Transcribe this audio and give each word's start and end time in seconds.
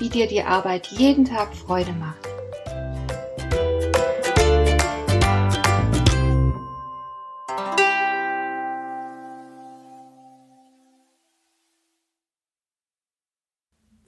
wie 0.00 0.08
dir 0.08 0.26
die 0.26 0.42
Arbeit 0.42 0.88
jeden 0.88 1.24
Tag 1.24 1.54
Freude 1.54 1.92
macht. 1.92 2.30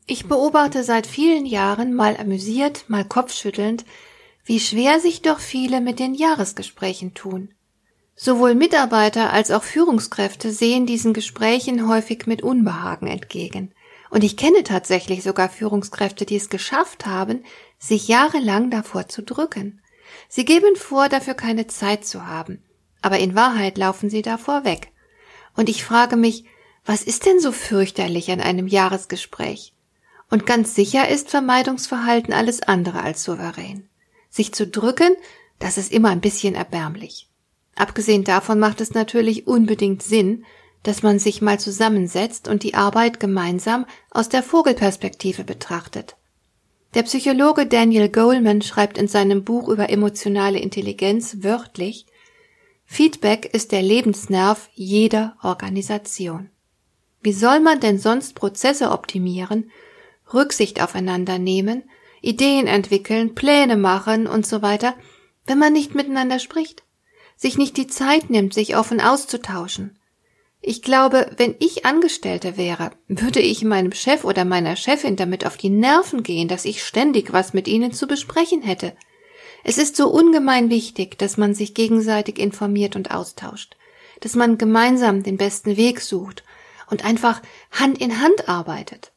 Ich 0.06 0.26
beobachte 0.26 0.82
seit 0.82 1.06
vielen 1.06 1.46
Jahren, 1.46 1.94
mal 1.94 2.16
amüsiert, 2.18 2.84
mal 2.88 3.04
kopfschüttelnd, 3.04 3.84
wie 4.44 4.60
schwer 4.60 5.00
sich 5.00 5.22
doch 5.22 5.38
viele 5.38 5.80
mit 5.80 5.98
den 5.98 6.14
Jahresgesprächen 6.14 7.14
tun. 7.14 7.54
Sowohl 8.14 8.54
Mitarbeiter 8.54 9.32
als 9.32 9.50
auch 9.50 9.62
Führungskräfte 9.62 10.52
sehen 10.52 10.86
diesen 10.86 11.14
Gesprächen 11.14 11.88
häufig 11.88 12.26
mit 12.26 12.42
Unbehagen 12.42 13.06
entgegen. 13.06 13.72
Und 14.12 14.24
ich 14.24 14.36
kenne 14.36 14.62
tatsächlich 14.62 15.22
sogar 15.22 15.48
Führungskräfte, 15.48 16.26
die 16.26 16.36
es 16.36 16.50
geschafft 16.50 17.06
haben, 17.06 17.44
sich 17.78 18.08
jahrelang 18.08 18.70
davor 18.70 19.08
zu 19.08 19.22
drücken. 19.22 19.80
Sie 20.28 20.44
geben 20.44 20.76
vor, 20.76 21.08
dafür 21.08 21.32
keine 21.32 21.66
Zeit 21.66 22.04
zu 22.04 22.26
haben, 22.26 22.62
aber 23.00 23.20
in 23.20 23.34
Wahrheit 23.34 23.78
laufen 23.78 24.10
sie 24.10 24.20
davor 24.20 24.66
weg. 24.66 24.92
Und 25.56 25.70
ich 25.70 25.82
frage 25.82 26.16
mich, 26.16 26.44
was 26.84 27.02
ist 27.02 27.24
denn 27.24 27.40
so 27.40 27.52
fürchterlich 27.52 28.30
an 28.30 28.42
einem 28.42 28.66
Jahresgespräch? 28.66 29.72
Und 30.28 30.44
ganz 30.44 30.74
sicher 30.74 31.08
ist 31.08 31.30
Vermeidungsverhalten 31.30 32.34
alles 32.34 32.60
andere 32.60 33.02
als 33.02 33.24
souverän. 33.24 33.88
Sich 34.28 34.52
zu 34.52 34.66
drücken, 34.66 35.16
das 35.58 35.78
ist 35.78 35.90
immer 35.90 36.10
ein 36.10 36.20
bisschen 36.20 36.54
erbärmlich. 36.54 37.30
Abgesehen 37.76 38.24
davon 38.24 38.58
macht 38.58 38.82
es 38.82 38.92
natürlich 38.92 39.46
unbedingt 39.46 40.02
Sinn, 40.02 40.44
dass 40.82 41.02
man 41.02 41.18
sich 41.18 41.42
mal 41.42 41.60
zusammensetzt 41.60 42.48
und 42.48 42.62
die 42.62 42.74
Arbeit 42.74 43.20
gemeinsam 43.20 43.86
aus 44.10 44.28
der 44.28 44.42
Vogelperspektive 44.42 45.44
betrachtet. 45.44 46.16
Der 46.94 47.04
Psychologe 47.04 47.66
Daniel 47.66 48.08
Goleman 48.08 48.60
schreibt 48.60 48.98
in 48.98 49.08
seinem 49.08 49.44
Buch 49.44 49.68
über 49.68 49.88
emotionale 49.90 50.58
Intelligenz 50.58 51.38
wörtlich, 51.40 52.06
Feedback 52.84 53.46
ist 53.54 53.72
der 53.72 53.80
Lebensnerv 53.80 54.68
jeder 54.74 55.36
Organisation. 55.42 56.50
Wie 57.22 57.32
soll 57.32 57.60
man 57.60 57.80
denn 57.80 57.98
sonst 57.98 58.34
Prozesse 58.34 58.90
optimieren, 58.90 59.70
Rücksicht 60.34 60.82
aufeinander 60.82 61.38
nehmen, 61.38 61.84
Ideen 62.20 62.66
entwickeln, 62.66 63.34
Pläne 63.34 63.76
machen 63.76 64.26
und 64.26 64.46
so 64.46 64.60
weiter, 64.60 64.94
wenn 65.46 65.58
man 65.58 65.72
nicht 65.72 65.94
miteinander 65.94 66.38
spricht, 66.38 66.82
sich 67.36 67.56
nicht 67.56 67.76
die 67.76 67.86
Zeit 67.86 68.28
nimmt, 68.28 68.52
sich 68.52 68.76
offen 68.76 69.00
auszutauschen, 69.00 69.98
ich 70.64 70.80
glaube, 70.80 71.28
wenn 71.36 71.56
ich 71.58 71.84
Angestellte 71.84 72.56
wäre, 72.56 72.92
würde 73.08 73.40
ich 73.40 73.64
meinem 73.64 73.90
Chef 73.90 74.24
oder 74.24 74.44
meiner 74.44 74.76
Chefin 74.76 75.16
damit 75.16 75.44
auf 75.44 75.56
die 75.56 75.70
Nerven 75.70 76.22
gehen, 76.22 76.46
dass 76.46 76.64
ich 76.64 76.84
ständig 76.84 77.32
was 77.32 77.52
mit 77.52 77.66
ihnen 77.66 77.92
zu 77.92 78.06
besprechen 78.06 78.62
hätte. 78.62 78.94
Es 79.64 79.76
ist 79.76 79.96
so 79.96 80.08
ungemein 80.08 80.70
wichtig, 80.70 81.18
dass 81.18 81.36
man 81.36 81.54
sich 81.54 81.74
gegenseitig 81.74 82.38
informiert 82.38 82.94
und 82.94 83.10
austauscht, 83.10 83.76
dass 84.20 84.36
man 84.36 84.56
gemeinsam 84.56 85.24
den 85.24 85.36
besten 85.36 85.76
Weg 85.76 86.00
sucht 86.00 86.44
und 86.88 87.04
einfach 87.04 87.42
Hand 87.72 88.00
in 88.00 88.20
Hand 88.20 88.48
arbeitet. 88.48 89.10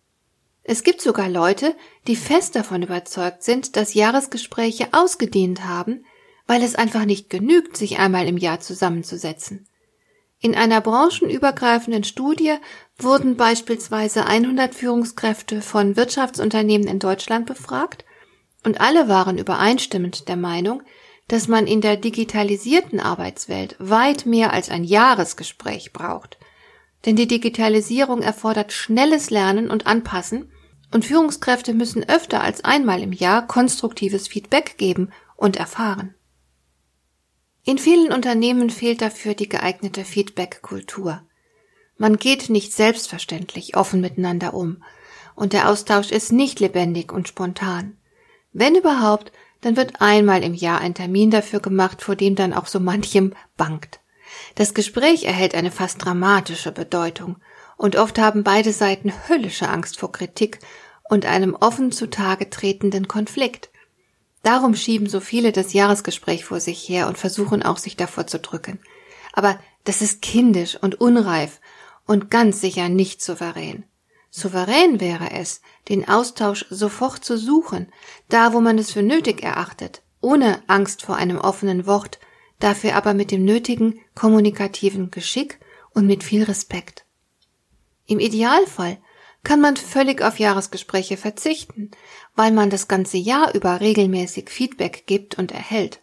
Es 0.63 0.81
gibt 0.81 0.99
sogar 0.99 1.29
Leute, 1.29 1.75
die 2.07 2.15
fest 2.15 2.55
davon 2.55 2.81
überzeugt 2.81 3.43
sind, 3.43 3.75
dass 3.75 3.93
Jahresgespräche 3.93 4.87
ausgedient 4.93 5.63
haben, 5.63 6.05
weil 6.47 6.63
es 6.63 6.73
einfach 6.73 7.05
nicht 7.05 7.29
genügt, 7.29 7.77
sich 7.77 7.99
einmal 7.99 8.27
im 8.27 8.37
Jahr 8.37 8.61
zusammenzusetzen. 8.61 9.67
In 10.39 10.55
einer 10.55 10.81
branchenübergreifenden 10.81 12.03
Studie 12.03 12.55
wurden 12.97 13.37
beispielsweise 13.37 14.25
100 14.25 14.75
Führungskräfte 14.75 15.61
von 15.61 15.95
Wirtschaftsunternehmen 15.95 16.87
in 16.87 16.99
Deutschland 16.99 17.45
befragt 17.45 18.05
und 18.63 18.81
alle 18.81 19.07
waren 19.07 19.37
übereinstimmend 19.37 20.27
der 20.27 20.37
Meinung, 20.37 20.81
dass 21.27 21.47
man 21.47 21.67
in 21.67 21.81
der 21.81 21.97
digitalisierten 21.97 22.99
Arbeitswelt 22.99 23.75
weit 23.79 24.25
mehr 24.25 24.53
als 24.53 24.69
ein 24.69 24.83
Jahresgespräch 24.83 25.93
braucht. 25.93 26.37
Denn 27.05 27.15
die 27.15 27.27
Digitalisierung 27.27 28.21
erfordert 28.21 28.73
schnelles 28.73 29.29
Lernen 29.29 29.69
und 29.69 29.87
Anpassen 29.87 30.51
und 30.91 31.05
Führungskräfte 31.05 31.73
müssen 31.73 32.07
öfter 32.07 32.41
als 32.41 32.63
einmal 32.63 33.01
im 33.01 33.11
Jahr 33.11 33.47
konstruktives 33.47 34.27
Feedback 34.27 34.77
geben 34.77 35.11
und 35.35 35.57
erfahren. 35.57 36.14
In 37.67 37.79
vielen 37.79 38.13
Unternehmen 38.13 38.69
fehlt 38.69 39.01
dafür 39.01 39.33
die 39.33 39.49
geeignete 39.49 40.05
Feedback-Kultur. 40.05 41.23
Man 41.97 42.17
geht 42.17 42.51
nicht 42.51 42.73
selbstverständlich 42.73 43.75
offen 43.75 44.01
miteinander 44.01 44.53
um, 44.53 44.83
und 45.35 45.51
der 45.51 45.67
Austausch 45.69 46.11
ist 46.11 46.31
nicht 46.31 46.59
lebendig 46.59 47.11
und 47.11 47.27
spontan. 47.27 47.97
Wenn 48.53 48.75
überhaupt, 48.75 49.31
dann 49.61 49.77
wird 49.77 49.99
einmal 49.99 50.43
im 50.43 50.53
Jahr 50.53 50.79
ein 50.79 50.93
Termin 50.93 51.31
dafür 51.31 51.59
gemacht, 51.59 52.03
vor 52.03 52.15
dem 52.15 52.35
dann 52.35 52.53
auch 52.53 52.67
so 52.67 52.79
manchem 52.79 53.33
bangt. 53.57 53.99
Das 54.53 54.75
Gespräch 54.75 55.23
erhält 55.23 55.55
eine 55.55 55.71
fast 55.71 56.05
dramatische 56.05 56.71
Bedeutung, 56.71 57.37
und 57.77 57.95
oft 57.95 58.19
haben 58.19 58.43
beide 58.43 58.73
Seiten 58.73 59.11
höllische 59.27 59.69
Angst 59.69 59.99
vor 59.99 60.11
Kritik 60.11 60.59
und 61.09 61.25
einem 61.25 61.55
offen 61.55 61.91
zutage 61.91 62.49
tretenden 62.51 63.07
Konflikt. 63.07 63.71
Darum 64.45 64.75
schieben 64.75 65.09
so 65.09 65.21
viele 65.21 65.51
das 65.51 65.73
Jahresgespräch 65.73 66.45
vor 66.45 66.59
sich 66.59 66.87
her 66.87 67.07
und 67.07 67.17
versuchen 67.17 67.63
auch 67.63 67.79
sich 67.79 67.97
davor 67.97 68.27
zu 68.27 68.37
drücken. 68.37 68.77
Aber 69.33 69.59
das 69.85 70.03
ist 70.03 70.21
kindisch 70.21 70.77
und 70.79 71.01
unreif 71.01 71.59
und 72.05 72.29
ganz 72.29 72.61
sicher 72.61 72.87
nicht 72.87 73.23
souverän. 73.23 73.85
Souverän 74.29 74.99
wäre 74.99 75.31
es, 75.31 75.61
den 75.89 76.07
Austausch 76.07 76.63
sofort 76.69 77.25
zu 77.25 77.39
suchen, 77.39 77.91
da 78.29 78.53
wo 78.53 78.61
man 78.61 78.77
es 78.77 78.91
für 78.91 79.01
nötig 79.01 79.41
erachtet, 79.41 80.03
ohne 80.21 80.61
Angst 80.67 81.01
vor 81.01 81.15
einem 81.15 81.39
offenen 81.39 81.87
Wort, 81.87 82.19
dafür 82.59 82.95
aber 82.95 83.15
mit 83.15 83.31
dem 83.31 83.45
nötigen 83.45 83.99
kommunikativen 84.13 85.09
Geschick 85.09 85.59
und 85.89 86.05
mit 86.05 86.23
viel 86.23 86.43
Respekt. 86.43 87.05
Im 88.05 88.19
Idealfall 88.19 88.99
kann 89.45 89.61
man 89.61 89.77
völlig 89.77 90.21
auf 90.21 90.39
Jahresgespräche 90.39 91.15
verzichten, 91.15 91.91
weil 92.35 92.51
man 92.51 92.69
das 92.69 92.89
ganze 92.89 93.17
Jahr 93.17 93.55
über 93.55 93.79
regelmäßig 93.79 94.49
Feedback 94.49 95.03
gibt 95.05 95.37
und 95.37 95.53
erhält. 95.53 96.01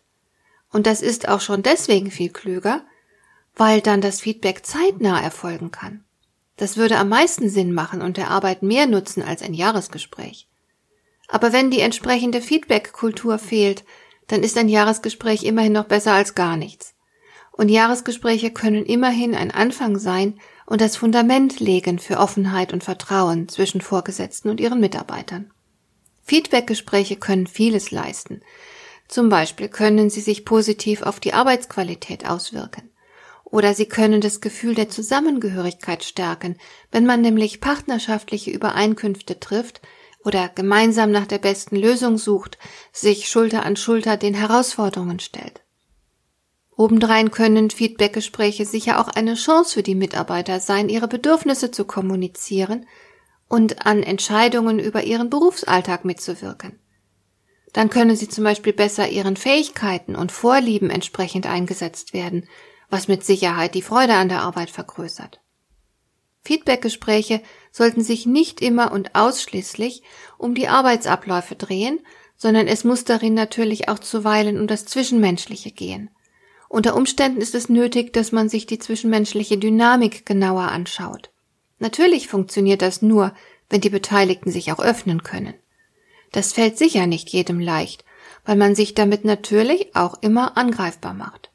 Und 0.71 0.87
das 0.87 1.03
ist 1.03 1.29
auch 1.29 1.43
schon 1.43 1.63
deswegen 1.63 2.11
viel 2.11 2.31
klüger, 2.31 2.87
weil 3.55 3.83
dann 3.83 4.01
das 4.01 4.21
Feedback 4.21 4.65
zeitnah 4.65 5.21
erfolgen 5.21 5.71
kann. 5.71 6.05
Das 6.57 6.77
würde 6.77 6.97
am 6.97 7.11
meisten 7.11 7.51
Sinn 7.51 7.73
machen 7.75 8.01
und 8.01 8.17
der 8.17 8.31
Arbeit 8.31 8.63
mehr 8.63 8.87
nutzen 8.87 9.23
als 9.23 9.43
ein 9.43 9.53
Jahresgespräch. 9.53 10.49
Aber 11.29 11.53
wenn 11.53 11.71
die 11.71 11.81
entsprechende 11.81 12.41
Feedback-Kultur 12.41 13.39
fehlt, 13.39 13.85
dann 14.29 14.43
ist 14.43 14.57
ein 14.57 14.69
Jahresgespräch 14.69 15.43
immerhin 15.43 15.73
noch 15.73 15.87
besser 15.87 16.13
als 16.13 16.35
gar 16.35 16.57
nichts. 16.57 16.95
Und 17.51 17.69
Jahresgespräche 17.69 18.51
können 18.51 18.87
immerhin 18.87 19.35
ein 19.35 19.51
Anfang 19.51 19.99
sein 19.99 20.39
und 20.73 20.81
das 20.81 20.97
Fundament 20.97 21.61
legen 21.61 21.99
für 21.99 22.17
Offenheit 22.17 22.73
und 22.73 22.83
Vertrauen 22.83 23.47
zwischen 23.47 23.83
Vorgesetzten 23.83 24.49
und 24.49 24.59
ihren 24.59 24.81
Mitarbeitern. 24.81 25.51
Feedbackgespräche 26.23 27.17
können 27.17 27.47
vieles 27.47 27.91
leisten. 27.91 28.41
Zum 29.07 29.29
Beispiel 29.29 29.69
können 29.69 30.09
sie 30.09 30.23
sich 30.23 30.47
positiv 30.47 31.03
auf 31.03 31.21
die 31.21 31.35
Arbeitsqualität 31.35 32.27
auswirken. 32.27 32.89
Oder 33.45 33.75
sie 33.75 33.85
können 33.85 34.23
das 34.23 34.41
Gefühl 34.41 34.75
der 34.75 34.89
Zusammengehörigkeit 34.89 36.05
stärken, 36.05 36.57
wenn 36.91 37.05
man 37.05 37.21
nämlich 37.21 37.61
partnerschaftliche 37.61 38.51
Übereinkünfte 38.51 39.39
trifft 39.41 39.83
oder 40.25 40.49
gemeinsam 40.49 41.11
nach 41.11 41.27
der 41.27 41.37
besten 41.37 41.77
Lösung 41.77 42.17
sucht, 42.17 42.57
sich 42.93 43.29
Schulter 43.29 43.67
an 43.67 43.77
Schulter 43.77 44.17
den 44.17 44.33
Herausforderungen 44.33 45.21
stellt. 45.21 45.62
Obendrein 46.83 47.31
können 47.31 47.71
Feedbackgespräche 47.71 48.67
sicher 48.67 49.01
auch 49.01 49.07
eine 49.07 49.35
Chance 49.35 49.75
für 49.75 49.83
die 49.85 49.95
Mitarbeiter 49.95 50.59
sein, 50.59 50.89
ihre 50.89 51.07
Bedürfnisse 51.07 51.71
zu 51.71 51.85
kommunizieren 51.85 52.89
und 53.47 53.87
an 53.87 54.03
Entscheidungen 54.03 54.81
über 54.81 55.05
ihren 55.05 55.31
Berufsalltag 55.31 56.05
mitzuwirken. 56.05 56.81
Dann 57.73 57.89
können 57.89 58.17
sie 58.17 58.27
zum 58.27 58.43
Beispiel 58.43 58.73
besser 58.73 59.09
ihren 59.09 59.37
Fähigkeiten 59.37 60.17
und 60.17 60.33
Vorlieben 60.33 60.91
entsprechend 60.91 61.47
eingesetzt 61.47 62.15
werden, 62.15 62.49
was 62.91 63.07
mit 63.07 63.25
Sicherheit 63.25 63.77
die 63.77 63.83
Freude 63.83 64.15
an 64.15 64.29
der 64.29 64.41
Arbeit 64.41 64.71
vergrößert. 64.71 65.41
Feedbackgespräche 66.43 67.43
sollten 67.71 68.03
sich 68.03 68.27
nicht 68.27 68.61
immer 68.61 68.91
und 68.91 69.15
ausschließlich 69.15 70.03
um 70.37 70.57
die 70.57 70.67
Arbeitsabläufe 70.67 71.55
drehen, 71.55 72.01
sondern 72.37 72.67
es 72.67 72.83
muss 72.83 73.05
darin 73.05 73.35
natürlich 73.35 73.89
auch 73.89 74.01
zuweilen 74.01 74.59
um 74.59 74.67
das 74.67 74.85
Zwischenmenschliche 74.85 75.71
gehen. 75.71 76.11
Unter 76.73 76.97
Umständen 76.97 77.43
ist 77.43 77.55
es 77.55 77.69
nötig, 77.69 78.15
dass 78.15 78.33
man 78.33 78.49
sich 78.49 78.65
die 78.65 78.79
zwischenmenschliche 78.79 79.59
Dynamik 79.59 80.25
genauer 80.25 80.63
anschaut. 80.63 81.31
Natürlich 81.81 82.29
funktioniert 82.29 82.81
das 82.81 83.03
nur, 83.03 83.35
wenn 83.69 83.83
die 83.83 83.91
Beteiligten 83.91 84.51
sich 84.51 84.73
auch 84.73 84.79
öffnen 84.79 85.23
können. 85.23 85.53
Das 86.33 86.55
fällt 86.55 86.79
sicher 86.79 87.07
nicht 87.07 87.29
jedem 87.29 87.61
leicht, 87.61 88.07
weil 88.47 88.57
man 88.57 88.75
sich 88.75 88.95
damit 88.95 89.23
natürlich 89.23 89.95
auch 89.95 90.23
immer 90.23 90.57
angreifbar 90.57 91.13
macht. 91.13 91.51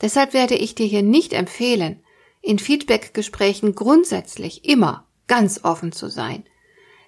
Deshalb 0.00 0.32
werde 0.32 0.54
ich 0.54 0.74
dir 0.74 0.86
hier 0.86 1.02
nicht 1.02 1.34
empfehlen, 1.34 2.02
in 2.40 2.58
Feedbackgesprächen 2.58 3.74
grundsätzlich 3.74 4.64
immer 4.64 5.06
ganz 5.26 5.64
offen 5.64 5.92
zu 5.92 6.08
sein. 6.08 6.44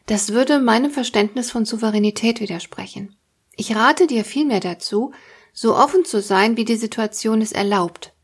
Das 0.04 0.34
würde 0.34 0.60
meinem 0.60 0.90
Verständnis 0.90 1.50
von 1.50 1.64
Souveränität 1.64 2.40
widersprechen. 2.40 3.16
Ich 3.56 3.74
rate 3.74 4.06
dir 4.06 4.26
vielmehr 4.26 4.60
dazu, 4.60 5.12
so 5.52 5.76
offen 5.76 6.04
zu 6.04 6.20
sein, 6.20 6.56
wie 6.56 6.64
die 6.64 6.76
Situation 6.76 7.40
es 7.40 7.52
erlaubt. 7.52 8.14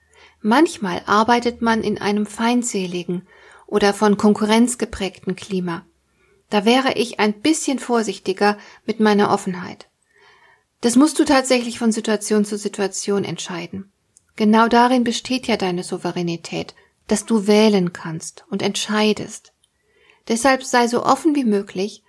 Manchmal 0.40 1.02
arbeitet 1.06 1.62
man 1.62 1.82
in 1.82 1.98
einem 1.98 2.26
feindseligen 2.26 3.26
oder 3.66 3.92
von 3.92 4.16
Konkurrenz 4.16 4.78
geprägten 4.78 5.36
Klima. 5.36 5.84
Da 6.50 6.64
wäre 6.64 6.94
ich 6.94 7.20
ein 7.20 7.40
bisschen 7.40 7.78
vorsichtiger 7.78 8.56
mit 8.86 9.00
meiner 9.00 9.30
Offenheit. 9.30 9.88
Das 10.80 10.96
musst 10.96 11.19
du 11.19 11.25
tatsächlich 11.25 11.78
von 11.78 11.92
Situation 11.92 12.44
zu 12.44 12.56
Situation 12.56 13.25
entscheiden. 13.25 13.92
Genau 14.36 14.69
darin 14.69 15.04
besteht 15.04 15.48
ja 15.48 15.56
deine 15.56 15.82
Souveränität, 15.82 16.75
dass 17.08 17.26
du 17.26 17.46
wählen 17.46 17.92
kannst 17.92 18.44
und 18.50 18.62
entscheidest. 18.62 19.52
Deshalb 20.28 20.62
sei 20.62 20.86
so 20.86 21.04
offen 21.04 21.34
wie 21.34 21.44
möglich 21.44 22.04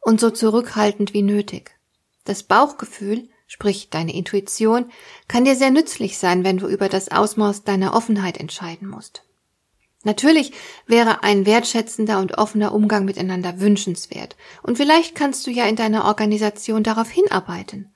und 0.00 0.20
so 0.20 0.30
zurückhaltend 0.30 1.14
wie 1.14 1.22
nötig. 1.22 1.78
Das 2.24 2.42
Bauchgefühl, 2.42 3.28
sprich 3.48 3.90
deine 3.90 4.14
Intuition, 4.14 4.92
kann 5.26 5.44
dir 5.44 5.56
sehr 5.56 5.70
nützlich 5.70 6.18
sein, 6.18 6.44
wenn 6.44 6.58
du 6.58 6.68
über 6.68 6.88
das 6.88 7.10
Ausmaß 7.10 7.64
deiner 7.64 7.94
Offenheit 7.94 8.38
entscheiden 8.38 8.86
musst. 8.86 9.24
Natürlich 10.04 10.52
wäre 10.86 11.24
ein 11.24 11.44
wertschätzender 11.44 12.20
und 12.20 12.38
offener 12.38 12.72
Umgang 12.72 13.04
miteinander 13.04 13.58
wünschenswert, 13.58 14.36
und 14.62 14.76
vielleicht 14.76 15.16
kannst 15.16 15.44
du 15.46 15.50
ja 15.50 15.64
in 15.64 15.74
deiner 15.74 16.04
Organisation 16.04 16.84
darauf 16.84 17.10
hinarbeiten. 17.10 17.92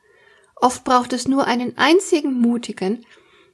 Oft 0.57 0.83
braucht 0.85 1.13
es 1.13 1.29
nur 1.29 1.47
einen 1.47 1.79
einzigen 1.79 2.33
mutigen, 2.33 3.05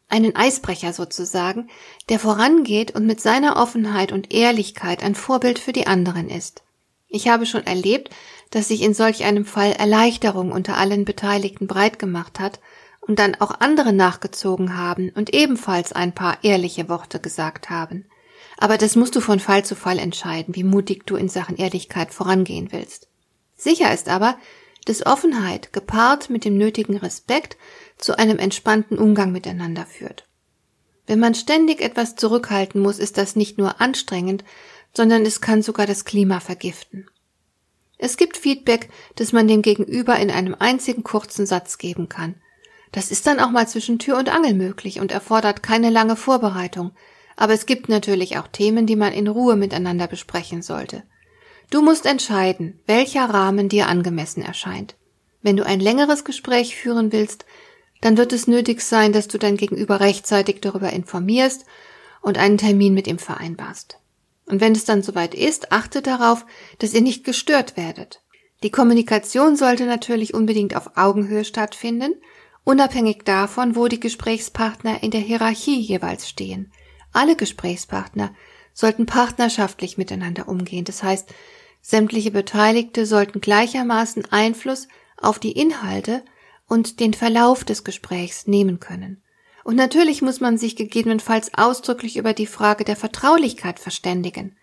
einen 0.08 0.36
Eisbrecher 0.36 0.92
sozusagen, 0.92 1.68
der 2.08 2.18
vorangeht 2.18 2.94
und 2.94 3.06
mit 3.06 3.20
seiner 3.20 3.56
Offenheit 3.56 4.12
und 4.12 4.32
Ehrlichkeit 4.32 5.02
ein 5.02 5.14
Vorbild 5.14 5.58
für 5.58 5.72
die 5.72 5.86
anderen 5.86 6.30
ist. 6.30 6.62
Ich 7.08 7.28
habe 7.28 7.46
schon 7.46 7.66
erlebt, 7.66 8.10
dass 8.50 8.68
sich 8.68 8.82
in 8.82 8.94
solch 8.94 9.24
einem 9.24 9.44
Fall 9.44 9.72
Erleichterung 9.72 10.52
unter 10.52 10.76
allen 10.76 11.04
Beteiligten 11.04 11.66
breit 11.66 11.98
gemacht 11.98 12.38
hat 12.38 12.60
und 13.00 13.18
dann 13.18 13.34
auch 13.36 13.60
andere 13.60 13.92
nachgezogen 13.92 14.76
haben 14.76 15.10
und 15.10 15.34
ebenfalls 15.34 15.92
ein 15.92 16.14
paar 16.14 16.38
ehrliche 16.42 16.88
Worte 16.88 17.18
gesagt 17.20 17.70
haben. 17.70 18.04
Aber 18.58 18.76
das 18.76 18.96
musst 18.96 19.16
du 19.16 19.20
von 19.20 19.40
Fall 19.40 19.64
zu 19.64 19.74
Fall 19.74 19.98
entscheiden, 19.98 20.54
wie 20.54 20.64
mutig 20.64 21.06
du 21.06 21.16
in 21.16 21.28
Sachen 21.28 21.56
Ehrlichkeit 21.56 22.12
vorangehen 22.12 22.72
willst. 22.72 23.08
Sicher 23.56 23.92
ist 23.92 24.08
aber, 24.08 24.36
dass 24.84 25.06
Offenheit 25.06 25.72
gepaart 25.72 26.28
mit 26.28 26.44
dem 26.44 26.58
nötigen 26.58 26.96
Respekt 26.96 27.56
zu 27.96 28.18
einem 28.18 28.38
entspannten 28.38 28.98
Umgang 28.98 29.32
miteinander 29.32 29.86
führt. 29.86 30.26
Wenn 31.06 31.20
man 31.20 31.34
ständig 31.34 31.80
etwas 31.80 32.16
zurückhalten 32.16 32.82
muss, 32.82 32.98
ist 32.98 33.16
das 33.16 33.34
nicht 33.34 33.56
nur 33.56 33.80
anstrengend, 33.80 34.44
sondern 34.94 35.24
es 35.24 35.40
kann 35.40 35.62
sogar 35.62 35.86
das 35.86 36.04
Klima 36.04 36.40
vergiften. 36.40 37.06
Es 37.98 38.16
gibt 38.16 38.36
Feedback, 38.36 38.88
das 39.16 39.32
man 39.32 39.48
dem 39.48 39.62
Gegenüber 39.62 40.16
in 40.18 40.30
einem 40.30 40.54
einzigen 40.58 41.02
kurzen 41.02 41.46
Satz 41.46 41.78
geben 41.78 42.08
kann. 42.08 42.36
Das 42.92 43.10
ist 43.10 43.26
dann 43.26 43.40
auch 43.40 43.50
mal 43.50 43.68
zwischen 43.68 43.98
Tür 43.98 44.16
und 44.16 44.28
Angel 44.28 44.54
möglich 44.54 45.00
und 45.00 45.12
erfordert 45.12 45.62
keine 45.62 45.90
lange 45.90 46.16
Vorbereitung, 46.16 46.92
aber 47.36 47.52
es 47.52 47.66
gibt 47.66 47.88
natürlich 47.88 48.38
auch 48.38 48.48
Themen, 48.48 48.86
die 48.86 48.96
man 48.96 49.12
in 49.12 49.28
Ruhe 49.28 49.56
miteinander 49.56 50.06
besprechen 50.06 50.62
sollte. 50.62 51.02
Du 51.70 51.82
musst 51.82 52.06
entscheiden, 52.06 52.80
welcher 52.86 53.26
Rahmen 53.26 53.68
dir 53.68 53.88
angemessen 53.88 54.42
erscheint. 54.42 54.96
Wenn 55.42 55.56
du 55.56 55.66
ein 55.66 55.80
längeres 55.80 56.24
Gespräch 56.24 56.76
führen 56.76 57.12
willst, 57.12 57.44
dann 58.00 58.16
wird 58.16 58.32
es 58.32 58.46
nötig 58.46 58.80
sein, 58.80 59.12
dass 59.12 59.28
du 59.28 59.38
dein 59.38 59.56
Gegenüber 59.56 60.00
rechtzeitig 60.00 60.60
darüber 60.60 60.92
informierst 60.92 61.66
und 62.22 62.38
einen 62.38 62.58
Termin 62.58 62.94
mit 62.94 63.06
ihm 63.06 63.18
vereinbarst. 63.18 63.98
Und 64.48 64.60
wenn 64.60 64.72
es 64.72 64.84
dann 64.84 65.02
soweit 65.02 65.34
ist, 65.34 65.72
achte 65.72 66.02
darauf, 66.02 66.46
dass 66.78 66.94
ihr 66.94 67.02
nicht 67.02 67.24
gestört 67.24 67.76
werdet. 67.76 68.22
Die 68.62 68.70
Kommunikation 68.70 69.56
sollte 69.56 69.84
natürlich 69.84 70.34
unbedingt 70.34 70.74
auf 70.74 70.96
Augenhöhe 70.96 71.44
stattfinden, 71.44 72.14
unabhängig 72.64 73.22
davon, 73.24 73.76
wo 73.76 73.88
die 73.88 74.00
Gesprächspartner 74.00 75.02
in 75.02 75.10
der 75.10 75.20
Hierarchie 75.20 75.78
jeweils 75.78 76.28
stehen. 76.28 76.72
Alle 77.12 77.36
Gesprächspartner 77.36 78.34
sollten 78.74 79.06
partnerschaftlich 79.06 79.98
miteinander 79.98 80.48
umgehen. 80.48 80.84
Das 80.84 81.02
heißt, 81.02 81.28
sämtliche 81.80 82.30
Beteiligte 82.30 83.06
sollten 83.06 83.40
gleichermaßen 83.40 84.26
Einfluss 84.30 84.88
auf 85.16 85.38
die 85.38 85.52
Inhalte 85.52 86.24
und 86.66 87.00
den 87.00 87.14
Verlauf 87.14 87.64
des 87.64 87.84
Gesprächs 87.84 88.46
nehmen 88.46 88.80
können. 88.80 89.22
Und 89.68 89.76
natürlich 89.76 90.22
muss 90.22 90.40
man 90.40 90.56
sich 90.56 90.76
gegebenenfalls 90.76 91.52
ausdrücklich 91.52 92.16
über 92.16 92.32
die 92.32 92.46
Frage 92.46 92.84
der 92.84 92.96
Vertraulichkeit 92.96 93.78
verständigen. 93.78 94.56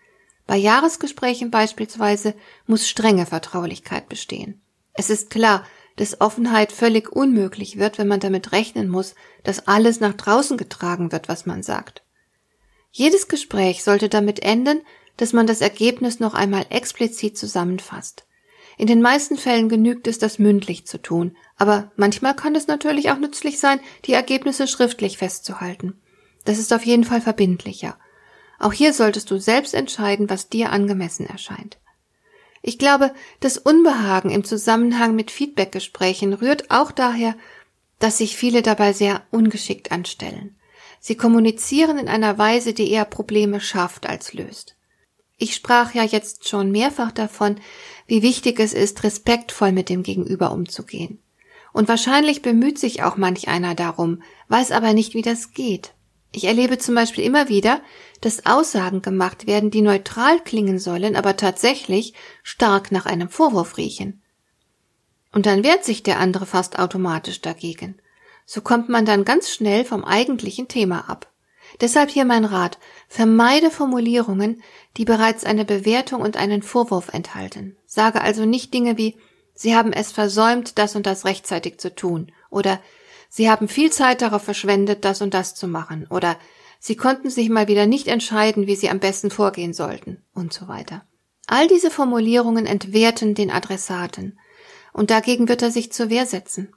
Bei 0.48 0.56
Jahresgesprächen 0.56 1.52
beispielsweise 1.52 2.34
muss 2.66 2.88
strenge 2.88 3.24
Vertraulichkeit 3.24 4.08
bestehen. 4.08 4.60
Es 4.94 5.08
ist 5.08 5.30
klar, 5.30 5.64
dass 5.94 6.20
Offenheit 6.20 6.72
völlig 6.72 7.12
unmöglich 7.12 7.78
wird, 7.78 7.98
wenn 7.98 8.08
man 8.08 8.18
damit 8.18 8.50
rechnen 8.50 8.88
muss, 8.88 9.14
dass 9.44 9.68
alles 9.68 10.00
nach 10.00 10.14
draußen 10.14 10.56
getragen 10.56 11.12
wird, 11.12 11.28
was 11.28 11.46
man 11.46 11.62
sagt. 11.62 12.02
Jedes 12.90 13.28
Gespräch 13.28 13.84
sollte 13.84 14.08
damit 14.08 14.40
enden, 14.42 14.80
dass 15.18 15.32
man 15.32 15.46
das 15.46 15.60
Ergebnis 15.60 16.18
noch 16.18 16.34
einmal 16.34 16.66
explizit 16.70 17.38
zusammenfasst. 17.38 18.26
In 18.78 18.86
den 18.86 19.00
meisten 19.00 19.36
Fällen 19.36 19.68
genügt 19.68 20.06
es, 20.06 20.18
das 20.18 20.38
mündlich 20.38 20.86
zu 20.86 21.00
tun, 21.00 21.36
aber 21.56 21.90
manchmal 21.96 22.36
kann 22.36 22.54
es 22.54 22.66
natürlich 22.66 23.10
auch 23.10 23.18
nützlich 23.18 23.58
sein, 23.58 23.80
die 24.04 24.12
Ergebnisse 24.12 24.66
schriftlich 24.66 25.18
festzuhalten. 25.18 25.98
Das 26.44 26.58
ist 26.58 26.72
auf 26.72 26.84
jeden 26.84 27.04
Fall 27.04 27.20
verbindlicher. 27.20 27.98
Auch 28.58 28.72
hier 28.72 28.92
solltest 28.92 29.30
du 29.30 29.38
selbst 29.38 29.74
entscheiden, 29.74 30.30
was 30.30 30.48
dir 30.48 30.72
angemessen 30.72 31.26
erscheint. 31.26 31.78
Ich 32.62 32.78
glaube, 32.78 33.12
das 33.40 33.58
Unbehagen 33.58 34.30
im 34.30 34.44
Zusammenhang 34.44 35.14
mit 35.14 35.30
Feedbackgesprächen 35.30 36.32
rührt 36.34 36.70
auch 36.70 36.90
daher, 36.90 37.34
dass 37.98 38.18
sich 38.18 38.36
viele 38.36 38.62
dabei 38.62 38.92
sehr 38.92 39.22
ungeschickt 39.30 39.92
anstellen. 39.92 40.56
Sie 41.00 41.16
kommunizieren 41.16 41.98
in 41.98 42.08
einer 42.08 42.38
Weise, 42.38 42.72
die 42.72 42.90
eher 42.90 43.04
Probleme 43.04 43.60
schafft 43.60 44.06
als 44.06 44.34
löst. 44.34 44.75
Ich 45.38 45.54
sprach 45.54 45.94
ja 45.94 46.02
jetzt 46.02 46.48
schon 46.48 46.70
mehrfach 46.70 47.12
davon, 47.12 47.60
wie 48.06 48.22
wichtig 48.22 48.58
es 48.58 48.72
ist, 48.72 49.04
respektvoll 49.04 49.72
mit 49.72 49.88
dem 49.88 50.02
Gegenüber 50.02 50.50
umzugehen. 50.52 51.18
Und 51.72 51.88
wahrscheinlich 51.88 52.40
bemüht 52.40 52.78
sich 52.78 53.02
auch 53.02 53.18
manch 53.18 53.48
einer 53.48 53.74
darum, 53.74 54.22
weiß 54.48 54.72
aber 54.72 54.94
nicht, 54.94 55.12
wie 55.12 55.22
das 55.22 55.52
geht. 55.52 55.92
Ich 56.32 56.44
erlebe 56.44 56.78
zum 56.78 56.94
Beispiel 56.94 57.24
immer 57.24 57.48
wieder, 57.48 57.82
dass 58.20 58.46
Aussagen 58.46 59.02
gemacht 59.02 59.46
werden, 59.46 59.70
die 59.70 59.82
neutral 59.82 60.40
klingen 60.40 60.78
sollen, 60.78 61.16
aber 61.16 61.36
tatsächlich 61.36 62.14
stark 62.42 62.92
nach 62.92 63.06
einem 63.06 63.28
Vorwurf 63.28 63.76
riechen. 63.76 64.22
Und 65.32 65.44
dann 65.44 65.64
wehrt 65.64 65.84
sich 65.84 66.02
der 66.02 66.18
andere 66.18 66.46
fast 66.46 66.78
automatisch 66.78 67.42
dagegen. 67.42 67.98
So 68.46 68.62
kommt 68.62 68.88
man 68.88 69.04
dann 69.04 69.24
ganz 69.24 69.50
schnell 69.50 69.84
vom 69.84 70.04
eigentlichen 70.04 70.68
Thema 70.68 71.10
ab. 71.10 71.30
Deshalb 71.80 72.10
hier 72.10 72.24
mein 72.24 72.44
Rat, 72.44 72.78
vermeide 73.08 73.70
Formulierungen, 73.70 74.62
die 74.96 75.04
bereits 75.04 75.44
eine 75.44 75.64
Bewertung 75.64 76.22
und 76.22 76.36
einen 76.36 76.62
Vorwurf 76.62 77.08
enthalten. 77.12 77.76
Sage 77.86 78.20
also 78.20 78.44
nicht 78.44 78.72
Dinge 78.72 78.96
wie 78.96 79.16
Sie 79.58 79.74
haben 79.74 79.94
es 79.94 80.12
versäumt, 80.12 80.78
das 80.78 80.96
und 80.96 81.06
das 81.06 81.24
rechtzeitig 81.24 81.78
zu 81.78 81.94
tun 81.94 82.30
oder 82.50 82.80
Sie 83.28 83.50
haben 83.50 83.68
viel 83.68 83.90
Zeit 83.90 84.22
darauf 84.22 84.42
verschwendet, 84.42 85.04
das 85.04 85.22
und 85.22 85.34
das 85.34 85.54
zu 85.54 85.66
machen 85.66 86.06
oder 86.10 86.36
Sie 86.78 86.94
konnten 86.94 87.30
sich 87.30 87.48
mal 87.48 87.66
wieder 87.66 87.86
nicht 87.86 88.06
entscheiden, 88.06 88.66
wie 88.66 88.76
Sie 88.76 88.90
am 88.90 89.00
besten 89.00 89.30
vorgehen 89.30 89.72
sollten 89.72 90.22
und 90.34 90.52
so 90.52 90.68
weiter. 90.68 91.06
All 91.46 91.68
diese 91.68 91.90
Formulierungen 91.90 92.66
entwerten 92.66 93.34
den 93.34 93.50
Adressaten 93.50 94.38
und 94.92 95.10
dagegen 95.10 95.48
wird 95.48 95.62
er 95.62 95.70
sich 95.70 95.90
zur 95.90 96.10
Wehr 96.10 96.26
setzen. 96.26 96.75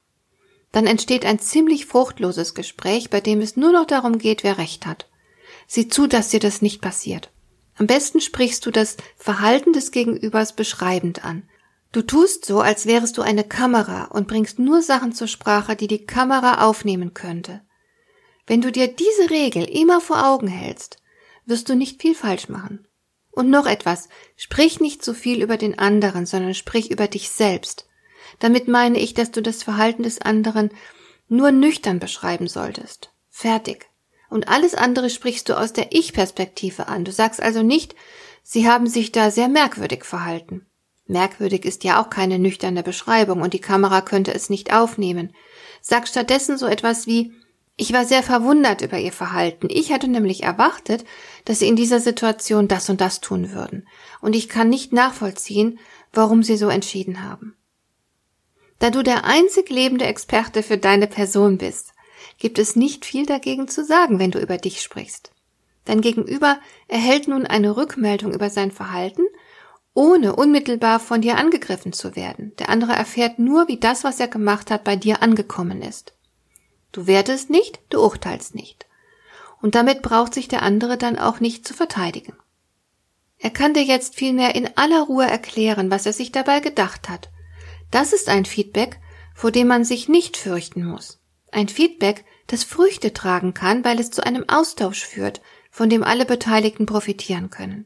Dann 0.72 0.86
entsteht 0.86 1.26
ein 1.26 1.40
ziemlich 1.40 1.86
fruchtloses 1.86 2.54
Gespräch, 2.54 3.10
bei 3.10 3.22
dem 3.22 3.42
es 3.42 3.58
nur 3.58 3.72
noch 3.72 3.86
darum 3.86 4.18
geht, 4.20 4.44
wer 4.44 4.58
recht 4.58 4.86
hat. 4.86 5.10
Sieh 5.68 5.88
zu, 5.88 6.08
dass 6.08 6.30
dir 6.30 6.40
das 6.40 6.62
nicht 6.62 6.82
passiert. 6.82 7.32
Am 7.76 7.88
besten 7.88 8.22
sprichst 8.22 8.66
du 8.66 8.72
das 8.72 8.98
Verhalten 9.16 9.74
des 9.74 9.92
Gegenübers 9.92 10.54
beschreibend 10.54 11.24
an. 11.24 11.44
Du 11.92 12.04
tust 12.04 12.46
so, 12.46 12.60
als 12.60 12.86
wärest 12.86 13.18
du 13.18 13.24
eine 13.24 13.44
Kamera 13.44 14.06
und 14.06 14.28
bringst 14.28 14.60
nur 14.60 14.82
Sachen 14.82 15.14
zur 15.14 15.28
Sprache, 15.28 15.76
die 15.76 15.88
die 15.88 16.06
Kamera 16.06 16.68
aufnehmen 16.68 17.14
könnte. 17.14 17.62
Wenn 18.46 18.62
du 18.62 18.72
dir 18.72 18.88
diese 18.88 19.30
Regel 19.30 19.64
immer 19.64 20.02
vor 20.02 20.28
Augen 20.28 20.48
hältst, 20.48 20.98
wirst 21.46 21.70
du 21.70 21.76
nicht 21.76 22.02
viel 22.02 22.14
falsch 22.14 22.50
machen. 22.50 22.88
Und 23.32 23.50
noch 23.50 23.66
etwas, 23.66 24.10
sprich 24.36 24.80
nicht 24.80 25.04
so 25.04 25.14
viel 25.14 25.42
über 25.42 25.58
den 25.58 25.80
anderen, 25.80 26.26
sondern 26.26 26.54
sprich 26.54 26.92
über 26.92 27.08
dich 27.08 27.30
selbst. 27.30 27.89
Damit 28.38 28.68
meine 28.68 29.00
ich, 29.00 29.14
dass 29.14 29.32
du 29.32 29.42
das 29.42 29.64
Verhalten 29.64 30.04
des 30.04 30.22
anderen 30.22 30.70
nur 31.28 31.52
nüchtern 31.52 32.00
beschreiben 32.00 32.48
solltest. 32.48 33.12
Fertig. 33.30 33.90
Und 34.30 34.48
alles 34.48 34.76
andere 34.76 35.10
sprichst 35.10 35.50
du 35.50 35.58
aus 35.58 35.74
der 35.74 35.92
Ich-Perspektive 35.92 36.88
an. 36.88 37.04
Du 37.04 37.12
sagst 37.12 37.42
also 37.42 37.64
nicht, 37.64 37.96
sie 38.44 38.68
haben 38.68 38.88
sich 38.88 39.12
da 39.12 39.32
sehr 39.32 39.48
merkwürdig 39.48 40.06
verhalten. 40.06 40.66
Merkwürdig 41.08 41.66
ist 41.66 41.84
ja 41.84 42.00
auch 42.00 42.12
keine 42.12 42.38
nüchterne 42.38 42.84
Beschreibung 42.84 43.42
und 43.42 43.54
die 43.54 43.62
Kamera 43.62 44.02
könnte 44.02 44.34
es 44.34 44.50
nicht 44.50 44.72
aufnehmen. 44.72 45.34
Sag 45.82 46.08
stattdessen 46.08 46.58
so 46.58 46.68
etwas 46.68 47.08
wie, 47.08 47.34
ich 47.78 47.94
war 47.94 48.06
sehr 48.06 48.22
verwundert 48.22 48.82
über 48.82 49.00
ihr 49.00 49.14
Verhalten. 49.14 49.70
Ich 49.72 49.92
hatte 49.92 50.08
nämlich 50.08 50.44
erwartet, 50.44 51.06
dass 51.46 51.60
sie 51.60 51.68
in 51.68 51.78
dieser 51.78 52.00
Situation 52.00 52.68
das 52.68 52.90
und 52.90 53.02
das 53.02 53.22
tun 53.22 53.54
würden. 53.54 53.88
Und 54.22 54.36
ich 54.36 54.50
kann 54.50 54.70
nicht 54.70 54.92
nachvollziehen, 54.94 55.80
warum 56.12 56.44
sie 56.44 56.58
so 56.58 56.68
entschieden 56.68 57.24
haben. 57.24 57.56
Da 58.80 58.90
du 58.90 59.04
der 59.04 59.26
einzig 59.26 59.70
lebende 59.70 60.06
Experte 60.06 60.64
für 60.64 60.78
deine 60.78 61.08
Person 61.08 61.58
bist, 61.58 61.94
gibt 62.38 62.58
es 62.58 62.78
nicht 62.78 63.06
viel 63.06 63.26
dagegen 63.26 63.68
zu 63.68 63.84
sagen, 63.84 64.20
wenn 64.20 64.32
du 64.32 64.40
über 64.40 64.58
dich 64.58 64.82
sprichst. 64.82 65.32
Dein 65.84 66.00
Gegenüber 66.02 66.60
erhält 66.88 67.28
nun 67.28 67.46
eine 67.46 67.76
Rückmeldung 67.76 68.34
über 68.34 68.50
sein 68.50 68.72
Verhalten, 68.72 69.24
ohne 69.94 70.36
unmittelbar 70.36 71.00
von 71.00 71.22
dir 71.22 71.38
angegriffen 71.38 71.92
zu 71.92 72.16
werden. 72.16 72.54
Der 72.60 72.70
andere 72.70 72.94
erfährt 72.94 73.38
nur, 73.38 73.68
wie 73.68 73.78
das, 73.78 74.06
was 74.06 74.20
er 74.20 74.30
gemacht 74.30 74.72
hat, 74.72 74.86
bei 74.86 74.96
dir 74.96 75.22
angekommen 75.22 75.82
ist. 75.82 76.14
Du 76.94 77.06
wertest 77.06 77.50
nicht, 77.50 77.80
du 77.90 78.02
urteilst 78.02 78.56
nicht. 78.56 78.88
Und 79.62 79.76
damit 79.76 80.02
braucht 80.02 80.34
sich 80.34 80.48
der 80.48 80.62
andere 80.62 80.98
dann 80.98 81.20
auch 81.20 81.42
nicht 81.42 81.68
zu 81.68 81.74
verteidigen. 81.74 82.34
Er 83.40 83.50
kann 83.50 83.74
dir 83.74 83.84
jetzt 83.84 84.16
vielmehr 84.16 84.56
in 84.56 84.70
aller 84.78 85.02
Ruhe 85.02 85.26
erklären, 85.26 85.92
was 85.92 86.06
er 86.06 86.14
sich 86.14 86.32
dabei 86.32 86.62
gedacht 86.62 87.10
hat 87.10 87.30
das 87.92 88.14
ist 88.14 88.30
ein 88.30 88.46
Feedback, 88.46 89.00
vor 89.34 89.52
dem 89.52 89.68
man 89.68 89.84
sich 89.84 90.10
nicht 90.10 90.38
fürchten 90.38 90.86
muss. 90.86 91.20
Ein 91.52 91.70
Feedback, 91.70 92.26
das 92.48 92.64
Früchte 92.64 93.14
tragen 93.14 93.54
kann, 93.54 93.84
weil 93.86 94.00
es 94.00 94.12
zu 94.12 94.24
einem 94.26 94.48
Austausch 94.48 95.06
führt, 95.06 95.42
von 95.72 95.90
dem 95.90 96.04
alle 96.04 96.26
Beteiligten 96.26 96.86
profitieren 96.86 97.50
können. 97.50 97.86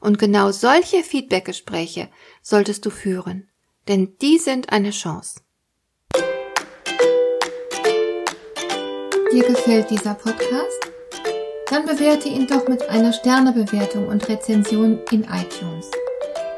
Und 0.00 0.18
genau 0.18 0.50
solche 0.50 1.02
Feedbackgespräche 1.02 2.08
solltest 2.42 2.86
du 2.86 2.90
führen, 2.90 3.48
denn 3.88 4.16
die 4.20 4.38
sind 4.38 4.72
eine 4.72 4.90
Chance. 4.90 5.40
Dir 9.32 9.44
gefällt 9.44 9.90
dieser 9.90 10.14
Podcast? 10.14 10.78
Dann 11.70 11.84
bewerte 11.84 12.28
ihn 12.28 12.46
doch 12.46 12.66
mit 12.66 12.88
einer 12.88 13.12
Sternebewertung 13.12 14.08
und 14.08 14.26
Rezension 14.28 15.00
in 15.10 15.24
iTunes. 15.24 15.90